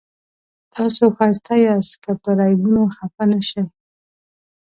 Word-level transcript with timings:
تاسو 0.73 1.03
ښایسته 1.15 1.55
یاست 1.65 1.93
که 2.03 2.11
پر 2.21 2.37
عیبونو 2.47 2.81
خفه 2.95 3.23
نه 3.31 3.39
شئ. 3.49 3.63